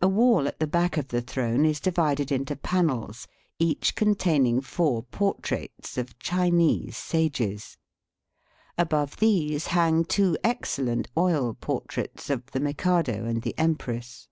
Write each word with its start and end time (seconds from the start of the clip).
A 0.00 0.06
wall 0.06 0.46
at 0.46 0.60
the 0.60 0.68
back 0.68 0.96
of 0.96 1.08
the 1.08 1.20
throne 1.20 1.64
is 1.66 1.80
divided 1.80 2.30
into 2.30 2.54
panels, 2.54 3.26
each 3.58 3.96
containing 3.96 4.60
four 4.60 5.02
portraits 5.02 5.98
of 5.98 6.16
Chinese 6.20 6.96
sages. 6.96 7.76
Above 8.78 9.16
these 9.16 9.66
hang 9.74 10.04
two 10.04 10.38
ex 10.44 10.76
cellent 10.78 11.08
oil 11.16 11.54
portraits 11.54 12.30
of 12.30 12.48
the 12.52 12.60
Mikado 12.60 13.24
and 13.24 13.42
the 13.42 13.58
empress. 13.58 14.28